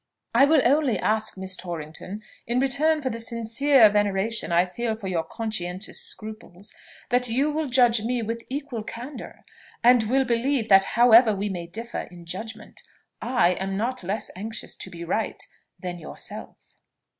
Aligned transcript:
I 0.33 0.45
will 0.45 0.63
only 0.65 0.97
ask, 0.97 1.37
Miss 1.37 1.55
Torrington, 1.55 2.23
in 2.47 2.59
return 2.59 3.03
for 3.03 3.11
the 3.11 3.19
sincere 3.19 3.87
veneration 3.87 4.51
I 4.51 4.65
feel 4.65 4.95
for 4.95 5.07
your 5.07 5.23
conscientious 5.23 6.01
scruples, 6.01 6.73
that 7.09 7.29
you 7.29 7.51
will 7.51 7.67
judge 7.67 8.01
me 8.01 8.23
with 8.23 8.43
equal 8.49 8.81
candour, 8.81 9.45
and 9.83 10.01
will 10.01 10.25
believe 10.25 10.69
that 10.69 10.85
however 10.97 11.35
we 11.35 11.49
may 11.49 11.67
differ 11.67 11.99
in 12.09 12.25
judgment, 12.25 12.81
I 13.21 13.49
am 13.59 13.77
not 13.77 14.01
less 14.01 14.31
anxious 14.35 14.75
to 14.77 14.89
be 14.89 15.03
right 15.03 15.43
than 15.79 15.99
yourself." 15.99 16.77